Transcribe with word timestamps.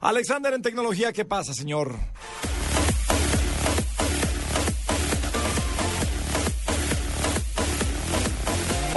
Alexander 0.00 0.54
en 0.54 0.62
tecnología, 0.62 1.12
¿qué 1.12 1.26
pasa, 1.26 1.52
señor? 1.52 1.94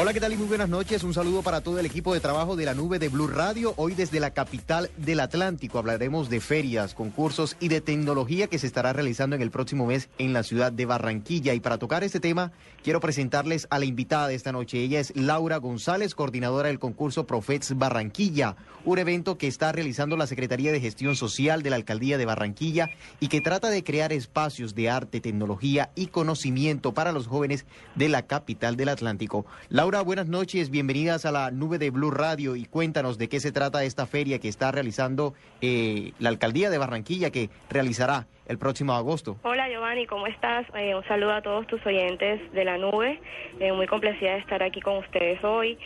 Hola, 0.03 0.12
¿qué 0.12 0.20
tal 0.20 0.34
y 0.34 0.35
muy 0.35 0.48
buenas 0.48 0.67
noches? 0.67 1.02
Un 1.05 1.13
saludo 1.13 1.43
para 1.43 1.62
todo 1.62 1.80
el 1.80 1.85
equipo 1.85 2.13
de 2.13 2.20
trabajo 2.20 2.57
de 2.57 2.66
la 2.66 2.73
nube 2.73 2.99
de 2.99 3.07
Blue 3.07 3.27
Radio. 3.27 3.73
Hoy 3.77 3.93
desde 3.93 4.20
la 4.20 4.31
capital 4.31 4.91
del 4.98 5.21
Atlántico 5.21 5.79
hablaremos 5.79 6.29
de 6.29 6.41
ferias, 6.41 6.93
concursos 6.93 7.55
y 7.62 7.70
de 7.70 7.79
tecnología 7.79 8.48
que 8.48 8.59
se 8.59 8.67
estará 8.67 8.91
realizando 8.91 9.38
en 9.38 9.41
el 9.41 9.49
próximo 9.49 9.85
mes 9.85 10.09
en 10.17 10.34
la 10.34 10.43
ciudad 10.43 10.73
de 10.73 10.85
Barranquilla. 10.85 11.53
Y 11.53 11.62
para 11.62 11.77
tocar 11.77 12.03
este 12.03 12.20
tema, 12.20 12.52
quiero 12.84 12.99
presentarles 12.99 13.66
a 13.70 13.79
la 13.79 13.85
invitada 13.85 14.27
de 14.27 14.35
esta 14.35 14.52
noche. 14.52 14.79
Ella 14.79 14.99
es 14.99 15.16
Laura 15.16 15.55
González, 15.55 16.15
coordinadora 16.15 16.67
del 16.67 16.79
concurso 16.79 17.26
Profets 17.26 17.77
Barranquilla, 17.77 18.57
un 18.84 18.99
evento 18.99 19.38
que 19.38 19.48
está 19.48 19.71
realizando 19.71 20.17
la 20.17 20.27
Secretaría 20.27 20.73
de 20.73 20.81
Gestión 20.81 21.15
Social 21.15 21.63
de 21.63 21.70
la 21.70 21.77
Alcaldía 21.77 22.17
de 22.17 22.26
Barranquilla 22.26 22.90
y 23.21 23.29
que 23.29 23.40
trata 23.40 23.70
de 23.70 23.85
crear 23.85 24.12
espacios 24.12 24.76
de 24.76 24.90
arte, 24.90 25.21
tecnología 25.21 25.91
y 25.95 26.07
conocimiento 26.07 26.93
para 26.93 27.13
los 27.13 27.27
jóvenes 27.27 27.65
de 27.95 28.10
la 28.10 28.23
capital 28.27 28.76
del 28.76 28.90
Atlántico. 28.90 29.45
Laura, 29.70 29.93
buenas 30.02 30.27
noches, 30.27 30.72
bienvenidas 30.72 31.26
a 31.26 31.32
la 31.32 31.52
nube 31.52 31.77
de 31.77 31.91
Blue 31.91 32.10
Radio 32.10 32.55
y 32.55 32.66
cuéntanos 32.66 33.18
de 33.18 33.30
qué 33.30 33.40
se 33.40 33.52
trata 33.52 33.84
esta 33.84 34.08
feria 34.08 34.40
que 34.40 34.48
está 34.48 34.72
realizando 34.72 35.34
eh, 35.62 36.13
la 36.20 36.30
alcaldía 36.30 36.70
de 36.70 36.77
Barranquilla 36.80 37.30
que 37.30 37.50
realizará 37.70 38.26
el 38.48 38.58
próximo 38.58 38.94
agosto. 38.94 39.38
Hola 39.44 39.70
Giovanni, 39.70 40.08
¿cómo 40.08 40.26
estás? 40.26 40.66
Eh, 40.76 40.96
un 40.96 41.04
saludo 41.05 41.34
a 41.34 41.41
todos 41.41 41.68
tus 41.68 41.85
oyentes 41.85 42.52
de 42.54 42.66
la 42.66 42.77
nube, 42.77 43.20
eh, 43.60 43.72
muy 43.72 43.85
complacida 43.85 44.32
de 44.34 44.40
estar 44.40 44.63
aquí 44.63 44.82
con 44.82 44.98
ustedes 44.98 45.44
hoy. 45.44 45.77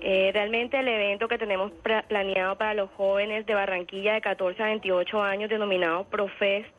Eh, 0.00 0.30
realmente 0.34 0.78
el 0.78 0.88
evento 0.88 1.26
que 1.28 1.38
tenemos 1.38 1.72
planeado 2.08 2.58
para 2.58 2.74
los 2.74 2.90
jóvenes 2.90 3.46
de 3.46 3.54
Barranquilla 3.54 4.14
de 4.14 4.20
14 4.20 4.62
a 4.62 4.66
28 4.66 5.22
años, 5.22 5.48
denominado 5.48 6.04
Profest, 6.04 6.74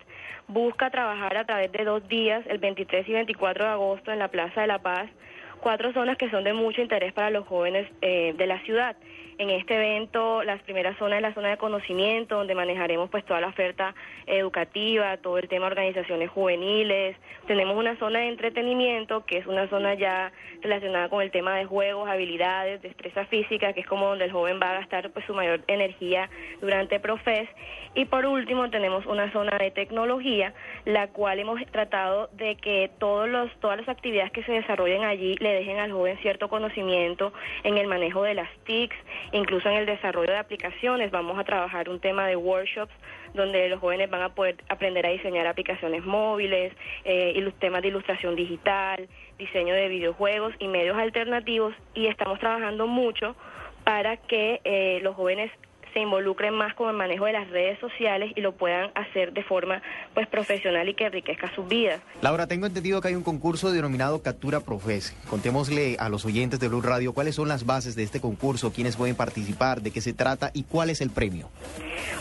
busca 0.47 0.92
trabajar 0.92 1.36
a 1.36 1.45
través 1.45 1.72
de 1.72 1.83
dos 1.83 2.08
días, 2.08 2.45
el 2.47 2.59
23 2.59 3.09
y 3.09 3.14
24 3.14 3.66
de 3.66 3.72
agosto, 3.72 4.11
en 4.11 4.20
la 4.20 4.27
Plaza 4.27 4.61
de 4.61 4.67
la 4.67 4.80
Paz, 4.80 5.09
cuatro 5.58 5.94
zonas 5.94 6.17
que 6.17 6.30
son 6.30 6.44
de 6.44 6.53
mucho 6.53 6.81
interés 6.81 7.14
para 7.14 7.30
los 7.30 7.48
jóvenes 7.48 7.88
eh, 8.02 8.34
de 8.38 8.48
la 8.48 8.59
ciudad. 8.61 8.95
En 9.38 9.50
este 9.50 9.75
evento, 9.75 10.44
las 10.44 10.61
primeras 10.61 10.98
zonas 10.98 11.17
es 11.17 11.22
la 11.22 11.34
zona 11.34 11.50
de 11.50 11.58
conocimiento, 11.58 12.38
donde 12.38 12.56
manejaremos 12.56 13.09
pues 13.09 13.25
toda 13.25 13.42
la 13.42 13.48
oferta 13.48 13.94
educativa, 14.28 15.17
todo 15.17 15.38
el 15.39 15.50
tema 15.50 15.66
de 15.66 15.72
organizaciones 15.72 16.30
juveniles. 16.30 17.17
Tenemos 17.45 17.76
una 17.76 17.98
zona 17.98 18.20
de 18.20 18.30
entretenimiento, 18.30 19.26
que 19.26 19.39
es 19.39 19.45
una 19.45 19.67
zona 19.67 19.94
ya 19.95 20.31
relacionada 20.61 21.09
con 21.09 21.22
el 21.22 21.31
tema 21.31 21.58
de 21.58 21.66
juegos, 21.66 22.08
habilidades, 22.08 22.81
destreza 22.81 23.26
física, 23.26 23.73
que 23.73 23.81
es 23.81 23.88
como 23.88 24.08
donde 24.08 24.23
el 24.23 24.31
joven 24.31 24.58
va 24.61 24.72
a 24.72 24.80
gastar 24.80 25.11
pues 25.11 25.26
su 25.26 25.33
mayor 25.33 25.59
energía 25.67 26.30
durante 26.61 27.02
Profes. 27.02 27.50
Y 27.94 28.06
por 28.06 28.26
último, 28.26 28.70
tenemos 28.70 29.06
una 29.06 29.33
zona 29.33 29.58
de 29.58 29.70
tecnología, 29.70 30.53
la 30.86 31.08
cual 31.08 31.39
hemos 31.39 31.59
tratado 31.72 32.30
de 32.33 32.55
que 32.55 32.91
todos 33.00 33.28
los, 33.28 33.52
todas 33.59 33.78
las 33.78 33.89
actividades 33.89 34.31
que 34.31 34.44
se 34.44 34.52
desarrollen 34.52 35.03
allí 35.03 35.36
le 35.39 35.54
dejen 35.54 35.80
al 35.80 35.92
joven 35.92 36.17
cierto 36.21 36.48
conocimiento 36.48 37.33
en 37.64 37.77
el 37.77 37.87
manejo 37.87 38.23
de 38.23 38.36
las 38.36 38.49
TICs, 38.65 38.95
incluso 39.32 39.70
en 39.70 39.77
el 39.77 39.86
desarrollo 39.86 40.32
de 40.32 40.37
aplicaciones. 40.37 41.11
Vamos 41.11 41.37
a 41.39 41.43
trabajar 41.43 41.89
un 41.89 41.99
tema 41.99 42.27
de 42.27 42.36
workshops 42.36 42.93
donde 43.33 43.67
los 43.67 43.80
jóvenes 43.80 44.09
van 44.09 44.21
a 44.21 44.30
poder 44.30 44.55
aprender 44.70 45.05
a 45.05 45.09
diseñar 45.09 45.45
aplicaciones 45.48 46.05
móviles, 46.05 46.73
eh, 47.04 47.33
y 47.36 47.42
los 47.42 47.54
temas 47.55 47.82
de 47.82 47.89
ilustración 47.89 48.36
digital, 48.36 49.09
diseño 49.38 49.73
de 49.73 49.89
videojuegos 49.89 50.54
y 50.59 50.67
medios 50.67 50.98
alternativos 50.98 51.73
y 51.93 52.08
estamos 52.08 52.39
trabajando 52.39 52.88
mucho 52.88 53.36
para 53.83 54.17
que 54.17 54.61
eh, 54.64 54.99
los 55.04 55.15
jóvenes 55.15 55.52
se 55.95 56.02
involucren 56.02 56.54
más 56.54 56.73
con 56.73 56.89
el 56.89 56.95
manejo 56.98 57.23
de 57.23 57.32
las 57.32 57.50
redes 57.50 57.80
sociales 57.80 58.33
y 58.36 58.42
lo 58.42 58.52
puedan 58.52 58.92
hacer 58.95 59.32
de 59.32 59.44
forma 59.44 59.82
pues 60.14 60.28
profesional 60.28 60.89
y 60.89 60.94
que 60.94 61.06
enriquezca 61.06 61.50
sus 61.56 61.66
vidas. 61.70 62.02
Laura, 62.22 62.48
tengo 62.48 62.66
entendido 62.66 63.00
que 63.00 63.08
hay 63.08 63.16
un 63.16 63.23
concurso 63.23 63.72
denominado 63.72 64.22
Captura 64.22 64.60
Profes. 64.60 65.16
Contémosle 65.30 65.95
a 65.98 66.10
los 66.10 66.26
oyentes 66.26 66.60
de 66.60 66.67
Blue 66.67 66.82
Radio 66.82 67.14
cuáles 67.14 67.36
son 67.36 67.48
las 67.48 67.66
bases 67.66 67.95
de 67.95 68.04
este 68.04 68.20
concurso, 68.20 68.73
quiénes 68.73 68.98
pueden 68.98 69.16
participar, 69.16 69.82
de 69.82 69.92
qué 69.92 70.02
se 70.02 70.11
trata 70.11 70.52
y 70.54 70.64
cuál 70.64 70.89
es 70.89 71.00
el 71.00 71.11
premio. 71.11 71.48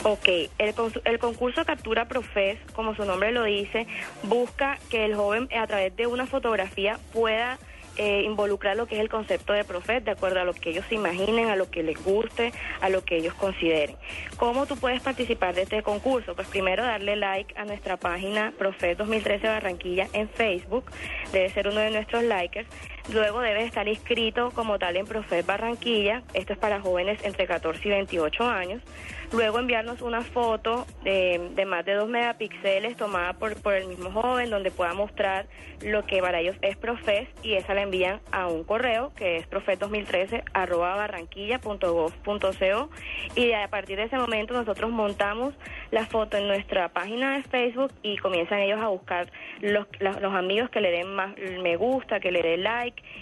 Ok, 0.05 0.29
el, 0.59 0.75
el 1.05 1.19
concurso 1.19 1.65
Captura 1.65 2.07
Profes, 2.07 2.61
como 2.75 2.95
su 2.95 3.05
nombre 3.05 3.33
lo 3.33 3.43
dice, 3.43 3.89
busca 4.23 4.79
que 4.89 5.05
el 5.05 5.17
joven 5.17 5.49
a 5.53 5.67
través 5.67 5.97
de 5.97 6.07
una 6.07 6.27
fotografía 6.27 7.01
pueda 7.13 7.59
eh, 7.97 8.23
involucrar 8.25 8.77
lo 8.77 8.87
que 8.87 8.97
es 8.97 9.01
el 9.01 9.09
concepto 9.09 9.53
de 9.53 9.65
Profet, 9.65 10.05
de 10.05 10.13
acuerdo 10.13 10.41
a 10.41 10.45
lo 10.45 10.53
que 10.53 10.71
ellos 10.71 10.85
imaginen, 10.91 11.49
a 11.49 11.57
lo 11.57 11.71
que 11.71 11.83
les 11.83 12.03
guste, 12.03 12.53
a 12.81 12.89
lo 12.89 13.05
que 13.05 13.17
ellos 13.17 13.35
consideren. 13.35 13.97
¿Cómo 14.37 14.67
tú 14.67 14.77
puedes 14.77 15.03
participar 15.03 15.55
de 15.55 15.63
este 15.63 15.83
concurso? 15.83 16.35
Pues 16.35 16.49
primero 16.49 16.83
darle 16.83 17.17
like 17.17 17.55
a 17.57 17.65
nuestra 17.65 17.97
página 17.97 18.53
Profet 18.59 18.99
2013 18.99 19.47
Barranquilla 19.47 20.09
en 20.13 20.29
Facebook, 20.29 20.91
debe 21.33 21.51
ser 21.51 21.69
uno 21.69 21.81
de 21.81 21.91
nuestros 21.91 22.25
likers. 22.25 22.69
Luego 23.13 23.41
debe 23.41 23.65
estar 23.65 23.87
inscrito 23.87 24.51
como 24.55 24.79
tal 24.79 24.97
en 24.97 25.07
Profet 25.07 25.45
Barranquilla, 25.45 26.23
esto 26.33 26.55
es 26.55 26.59
para 26.59 26.81
jóvenes 26.81 27.23
entre 27.23 27.47
14 27.47 27.81
y 27.87 27.91
28 27.91 28.45
años. 28.45 28.83
Luego 29.31 29.59
enviarnos 29.59 30.01
una 30.01 30.23
foto 30.23 30.87
de, 31.03 31.51
de 31.55 31.65
más 31.67 31.85
de 31.85 31.95
2 31.95 32.09
megapíxeles 32.09 32.97
tomada 32.97 33.35
por, 33.35 33.61
por 33.61 33.75
el 33.75 33.89
mismo 33.89 34.11
joven, 34.11 34.49
donde 34.49 34.71
pueda 34.71 34.95
mostrar 34.95 35.47
lo 35.83 36.07
que 36.07 36.21
para 36.21 36.41
ellos 36.41 36.57
es 36.63 36.77
Profes 36.77 37.29
y 37.43 37.55
esa 37.55 37.75
la 37.75 37.83
envían 37.83 38.21
a 38.31 38.47
un 38.47 38.65
correo 38.65 39.13
que 39.17 39.37
es 39.37 39.51
profet2013 39.51 40.43
arroba 40.53 40.95
barranquilla.gov.co 40.97 42.91
y 43.35 43.53
a 43.53 43.69
partir 43.69 43.97
de 43.97 44.05
ese 44.05 44.17
momento 44.17 44.55
nosotros 44.55 44.91
montamos 44.91 45.55
la 45.91 46.07
foto 46.07 46.37
en 46.37 46.49
nuestra 46.49 46.89
página 46.89 47.37
de 47.37 47.43
Facebook 47.43 47.93
y 48.03 48.17
comienzan 48.17 48.61
ellos 48.61 48.81
a 48.81 48.89
buscar 48.89 49.31
los, 49.61 49.87
los 50.01 50.35
amigos 50.35 50.71
que 50.71 50.81
le 50.81 50.91
den 50.91 51.15
más 51.15 51.35
me 51.63 51.77
gusta, 51.77 52.21
que 52.21 52.31
le 52.31 52.43
den 52.43 52.63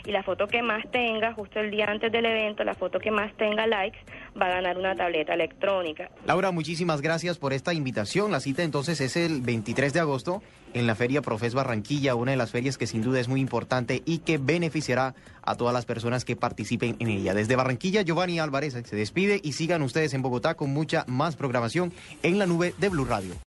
y 0.04 0.12
la 0.12 0.22
foto 0.22 0.46
que 0.46 0.62
más 0.62 0.84
tenga, 0.90 1.32
justo 1.32 1.60
el 1.60 1.70
día 1.70 1.86
antes 1.88 2.10
del 2.10 2.26
evento, 2.26 2.64
la 2.64 2.74
foto 2.74 2.98
que 2.98 3.10
más 3.10 3.32
tenga 3.36 3.66
likes 3.66 3.98
va 4.40 4.46
a 4.46 4.50
ganar 4.50 4.78
una 4.78 4.94
tableta 4.94 5.34
electrónica. 5.34 6.10
Laura, 6.26 6.50
muchísimas 6.50 7.00
gracias 7.00 7.38
por 7.38 7.52
esta 7.52 7.72
invitación. 7.72 8.32
La 8.32 8.40
cita 8.40 8.62
entonces 8.62 9.00
es 9.00 9.16
el 9.16 9.40
23 9.40 9.92
de 9.92 10.00
agosto 10.00 10.42
en 10.74 10.86
la 10.86 10.94
Feria 10.94 11.22
Profes 11.22 11.54
Barranquilla, 11.54 12.14
una 12.14 12.32
de 12.32 12.36
las 12.36 12.50
ferias 12.50 12.78
que 12.78 12.86
sin 12.86 13.02
duda 13.02 13.20
es 13.20 13.28
muy 13.28 13.40
importante 13.40 14.02
y 14.04 14.18
que 14.18 14.38
beneficiará 14.38 15.14
a 15.42 15.56
todas 15.56 15.74
las 15.74 15.84
personas 15.84 16.24
que 16.24 16.36
participen 16.36 16.96
en 16.98 17.08
ella. 17.08 17.34
Desde 17.34 17.56
Barranquilla, 17.56 18.02
Giovanni 18.02 18.38
Álvarez 18.38 18.72
se 18.72 18.96
despide 18.96 19.40
y 19.42 19.52
sigan 19.52 19.82
ustedes 19.82 20.14
en 20.14 20.22
Bogotá 20.22 20.54
con 20.54 20.72
mucha 20.72 21.04
más 21.06 21.36
programación 21.36 21.92
en 22.22 22.38
la 22.38 22.46
nube 22.46 22.74
de 22.78 22.88
Blue 22.88 23.04
Radio. 23.04 23.34